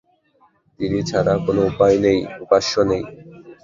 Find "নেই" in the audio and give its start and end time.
2.89-3.03